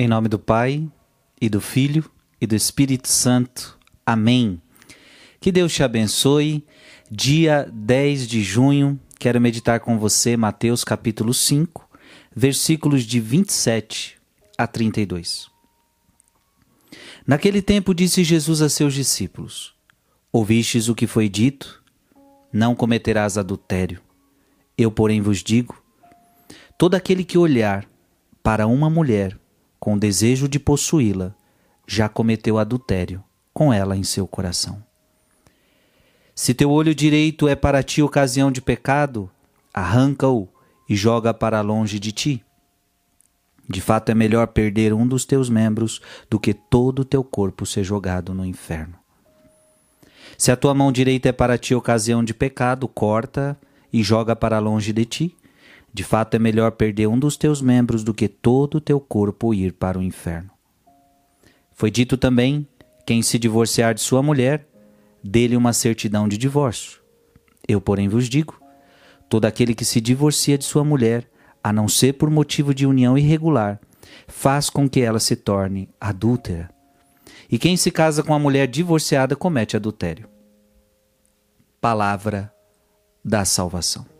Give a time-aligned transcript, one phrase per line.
[0.00, 0.90] Em nome do Pai,
[1.38, 2.10] e do Filho,
[2.40, 3.78] e do Espírito Santo.
[4.06, 4.58] Amém.
[5.38, 6.64] Que Deus te abençoe.
[7.10, 11.86] Dia 10 de junho, quero meditar com você Mateus capítulo 5,
[12.34, 14.16] versículos de 27
[14.56, 15.50] a 32.
[17.26, 19.74] Naquele tempo disse Jesus a seus discípulos:
[20.32, 21.84] Ouvistes o que foi dito?
[22.50, 24.00] Não cometerás adultério.
[24.78, 25.76] Eu, porém, vos digo:
[26.78, 27.84] todo aquele que olhar
[28.42, 29.38] para uma mulher
[29.80, 31.34] com desejo de possuí-la,
[31.86, 34.80] já cometeu adultério com ela em seu coração.
[36.34, 39.30] Se teu olho direito é para ti ocasião de pecado,
[39.74, 40.48] arranca-o
[40.88, 42.44] e joga para longe de ti.
[43.68, 47.64] De fato, é melhor perder um dos teus membros do que todo o teu corpo
[47.64, 48.94] ser jogado no inferno.
[50.36, 53.56] Se a tua mão direita é para ti ocasião de pecado, corta
[53.92, 55.36] e joga para longe de ti.
[55.92, 59.52] De fato, é melhor perder um dos teus membros do que todo o teu corpo
[59.52, 60.50] ir para o inferno.
[61.72, 62.66] Foi dito também:
[63.06, 64.68] quem se divorciar de sua mulher,
[65.22, 67.00] dê-lhe uma certidão de divórcio.
[67.66, 68.60] Eu, porém, vos digo:
[69.28, 71.28] todo aquele que se divorcia de sua mulher,
[71.62, 73.80] a não ser por motivo de união irregular,
[74.28, 76.70] faz com que ela se torne adúltera.
[77.50, 80.28] E quem se casa com uma mulher divorciada comete adultério.
[81.80, 82.52] Palavra
[83.24, 84.19] da salvação.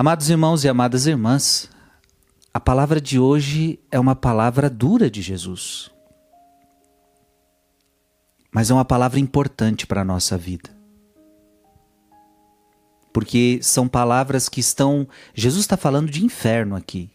[0.00, 1.68] Amados irmãos e amadas irmãs,
[2.54, 5.90] a palavra de hoje é uma palavra dura de Jesus.
[8.50, 10.70] Mas é uma palavra importante para a nossa vida.
[13.12, 15.06] Porque são palavras que estão.
[15.34, 17.10] Jesus está falando de inferno aqui.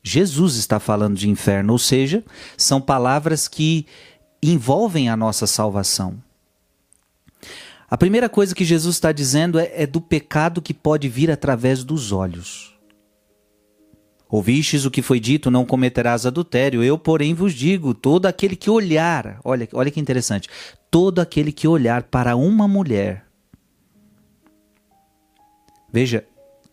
[0.00, 2.24] Jesus está falando de inferno, ou seja,
[2.56, 3.88] são palavras que
[4.40, 6.22] envolvem a nossa salvação.
[7.90, 11.82] A primeira coisa que Jesus está dizendo é, é, do pecado que pode vir através
[11.82, 12.78] dos olhos.
[14.28, 16.84] Ouvistes o que foi dito, não cometerás adultério.
[16.84, 20.48] Eu, porém, vos digo: todo aquele que olhar, olha, olha que interessante,
[20.88, 23.24] todo aquele que olhar para uma mulher.
[25.92, 26.24] Veja,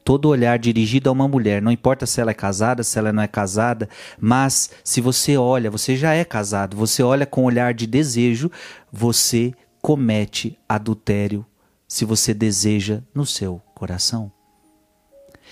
[0.06, 3.24] todo olhar dirigido a uma mulher, não importa se ela é casada, se ela não
[3.24, 3.90] é casada,
[4.20, 8.52] mas se você olha, você já é casado, você olha com olhar de desejo,
[8.91, 9.52] você
[9.88, 11.46] comete adultério
[11.88, 14.30] se você deseja no seu coração.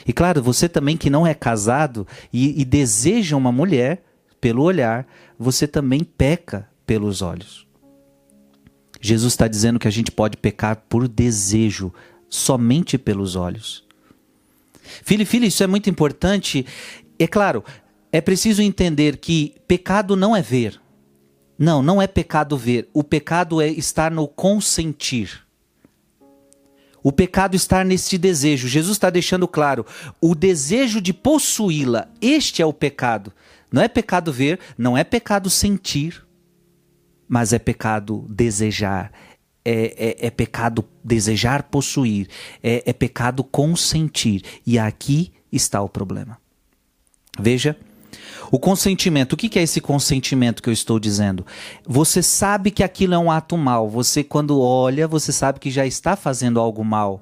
[0.05, 4.03] E claro, você também que não é casado e, e deseja uma mulher
[4.41, 5.07] pelo olhar,
[5.39, 7.65] você também peca pelos olhos.
[8.99, 11.93] Jesus está dizendo que a gente pode pecar por desejo,
[12.27, 13.85] somente pelos olhos.
[15.01, 16.65] Filho filha, isso é muito importante.
[17.17, 17.63] É claro,
[18.11, 20.77] é preciso entender que pecado não é ver.
[21.57, 22.89] Não, não é pecado ver.
[22.93, 25.45] O pecado é estar no consentir.
[27.01, 28.67] O pecado está nesse desejo.
[28.67, 29.85] Jesus está deixando claro:
[30.19, 32.07] o desejo de possuí-la.
[32.21, 33.31] Este é o pecado.
[33.71, 36.25] Não é pecado ver, não é pecado sentir,
[37.27, 39.11] mas é pecado desejar.
[39.63, 42.27] É, é, é pecado desejar possuir.
[42.61, 44.43] É, é pecado consentir.
[44.65, 46.37] E aqui está o problema.
[47.39, 47.77] Veja
[48.51, 51.45] o consentimento, o que é esse consentimento que eu estou dizendo?
[51.85, 53.89] Você sabe que aquilo é um ato mal.
[53.89, 57.21] Você, quando olha, você sabe que já está fazendo algo mal.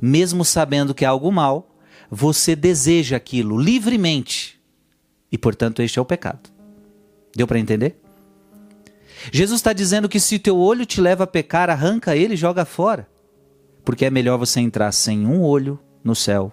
[0.00, 1.74] Mesmo sabendo que é algo mal,
[2.10, 4.60] você deseja aquilo livremente.
[5.32, 6.50] E, portanto, este é o pecado.
[7.34, 8.00] Deu para entender?
[9.32, 12.64] Jesus está dizendo que se teu olho te leva a pecar, arranca ele e joga
[12.64, 13.06] fora.
[13.84, 16.52] Porque é melhor você entrar sem um olho no céu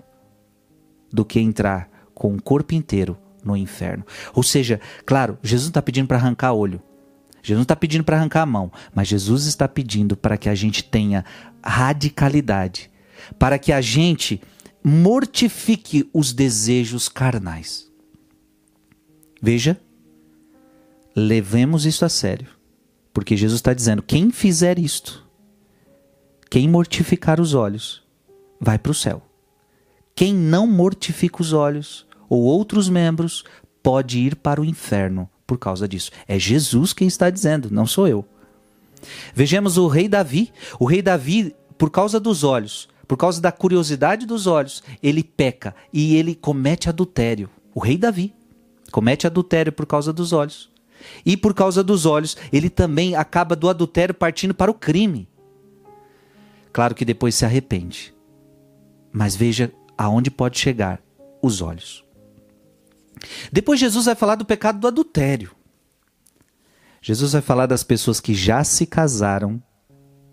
[1.11, 3.17] do que entrar com o corpo inteiro
[3.47, 4.05] no inferno.
[4.33, 6.81] Ou seja, claro, Jesus está pedindo para arrancar olho.
[7.41, 10.55] Jesus não está pedindo para arrancar a mão, mas Jesus está pedindo para que a
[10.55, 11.23] gente tenha
[11.63, 12.91] radicalidade,
[13.39, 14.41] para que a gente
[14.83, 17.89] mortifique os desejos carnais.
[19.41, 19.79] Veja,
[21.15, 22.47] levemos isso a sério,
[23.13, 25.25] porque Jesus está dizendo: quem fizer isto,
[26.49, 28.03] quem mortificar os olhos,
[28.59, 29.23] vai para o céu.
[30.15, 33.43] Quem não mortifica os olhos, ou outros membros,
[33.81, 36.11] pode ir para o inferno por causa disso.
[36.27, 38.25] É Jesus quem está dizendo, não sou eu.
[39.33, 40.51] Vejamos o rei Davi.
[40.79, 45.73] O rei Davi, por causa dos olhos, por causa da curiosidade dos olhos, ele peca
[45.93, 47.49] e ele comete adultério.
[47.73, 48.33] O rei Davi
[48.91, 50.69] comete adultério por causa dos olhos.
[51.25, 55.29] E por causa dos olhos, ele também acaba do adultério partindo para o crime.
[56.73, 58.13] Claro que depois se arrepende.
[59.11, 61.01] Mas veja aonde pode chegar
[61.41, 62.03] os olhos.
[63.51, 65.51] Depois Jesus vai falar do pecado do adultério.
[67.01, 69.61] Jesus vai falar das pessoas que já se casaram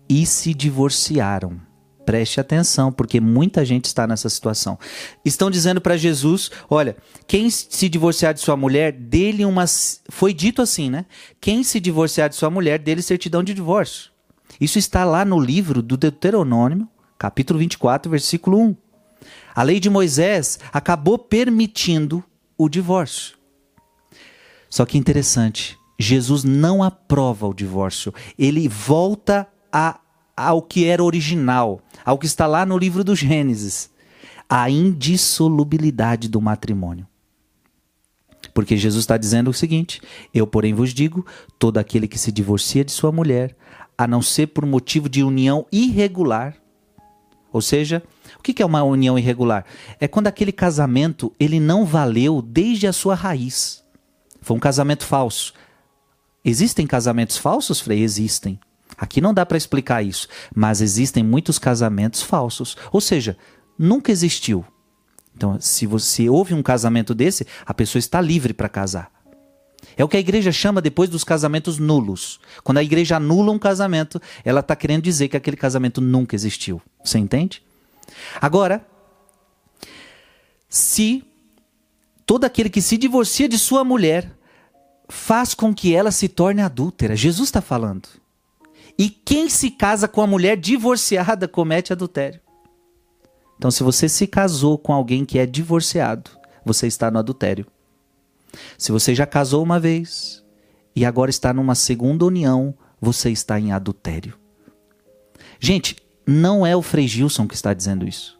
[0.09, 1.59] e se divorciaram.
[2.05, 4.77] Preste atenção, porque muita gente está nessa situação.
[5.23, 6.95] Estão dizendo para Jesus: olha,
[7.25, 9.65] quem se divorciar de sua mulher, dele uma.
[10.09, 11.05] Foi dito assim, né?
[11.41, 14.11] Quem se divorciar de sua mulher, dele certidão de divórcio.
[14.61, 16.87] Isso está lá no livro do Deuteronômio,
[17.17, 18.75] capítulo 24, versículo 1.
[19.55, 22.23] A lei de Moisés acabou permitindo
[22.57, 23.37] o divórcio.
[24.69, 28.13] Só que interessante, Jesus não aprova o divórcio.
[28.37, 29.99] Ele volta a,
[30.35, 33.89] ao que era original, ao que está lá no livro do Gênesis,
[34.49, 37.07] a indissolubilidade do matrimônio.
[38.53, 40.01] Porque Jesus está dizendo o seguinte:
[40.33, 41.25] Eu, porém, vos digo:
[41.59, 43.55] todo aquele que se divorcia de sua mulher,
[43.97, 46.55] a não ser por motivo de união irregular,
[47.55, 48.03] ou seja,
[48.37, 49.63] o que é uma união irregular?
[49.97, 53.81] É quando aquele casamento ele não valeu desde a sua raiz.
[54.41, 55.53] Foi um casamento falso.
[56.43, 58.03] Existem casamentos falsos, Frei?
[58.03, 58.59] Existem.
[58.97, 62.75] Aqui não dá para explicar isso, mas existem muitos casamentos falsos.
[62.91, 63.37] Ou seja,
[63.79, 64.65] nunca existiu.
[65.33, 69.09] Então, se você houve um casamento desse, a pessoa está livre para casar.
[69.97, 72.39] É o que a igreja chama depois dos casamentos nulos.
[72.63, 76.81] Quando a igreja anula um casamento, ela está querendo dizer que aquele casamento nunca existiu.
[77.03, 77.63] Você entende?
[78.41, 78.85] Agora,
[80.67, 81.23] se
[82.25, 84.31] todo aquele que se divorcia de sua mulher
[85.07, 88.09] faz com que ela se torne adúltera, Jesus está falando.
[88.97, 92.39] E quem se casa com a mulher divorciada comete adultério.
[93.57, 96.31] Então, se você se casou com alguém que é divorciado,
[96.65, 97.65] você está no adultério.
[98.77, 100.43] Se você já casou uma vez
[100.95, 104.33] e agora está numa segunda união, você está em adultério.
[105.59, 108.35] Gente, não é o Frei Gilson que está dizendo isso.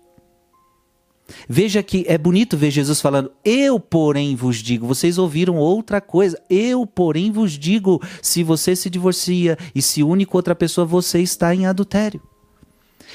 [1.49, 4.85] Veja que é bonito ver Jesus falando: Eu, porém, vos digo.
[4.85, 6.39] Vocês ouviram outra coisa.
[6.49, 11.19] Eu, porém, vos digo: se você se divorcia e se une com outra pessoa, você
[11.21, 12.21] está em adultério.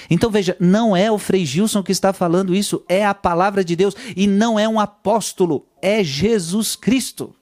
[0.08, 3.76] Então veja, não é o Frei Gilson que está falando isso, é a palavra de
[3.76, 7.34] Deus e não é um apóstolo, é Jesus Cristo.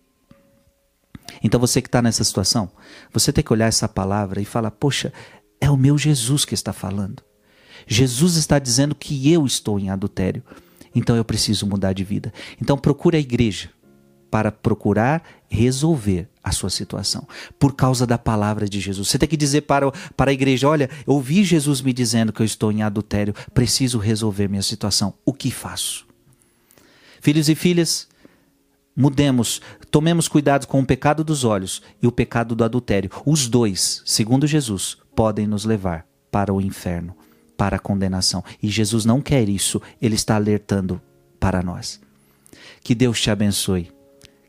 [1.42, 2.70] Então você que está nessa situação,
[3.12, 5.12] você tem que olhar essa palavra e falar: Poxa,
[5.60, 7.22] é o meu Jesus que está falando.
[7.86, 10.42] Jesus está dizendo que eu estou em adultério.
[10.94, 12.32] Então eu preciso mudar de vida.
[12.60, 13.70] Então procure a igreja
[14.30, 17.26] para procurar resolver a sua situação
[17.58, 19.08] por causa da palavra de Jesus.
[19.08, 22.40] Você tem que dizer para, para a igreja: olha, eu ouvi Jesus me dizendo que
[22.40, 25.14] eu estou em adultério, preciso resolver minha situação.
[25.24, 26.06] O que faço?
[27.20, 28.08] Filhos e filhas,
[28.96, 29.60] mudemos,
[29.90, 33.10] tomemos cuidado com o pecado dos olhos e o pecado do adultério.
[33.26, 37.16] Os dois, segundo Jesus, podem nos levar para o inferno,
[37.56, 38.44] para a condenação.
[38.62, 41.00] E Jesus não quer isso, ele está alertando
[41.40, 42.00] para nós.
[42.82, 43.97] Que Deus te abençoe.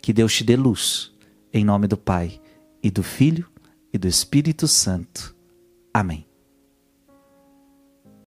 [0.02, 1.12] Que Deus te dê luz.
[1.52, 2.40] Em nome do Pai,
[2.82, 3.48] e do Filho,
[3.92, 5.36] e do Espírito Santo.
[5.94, 6.29] Amém.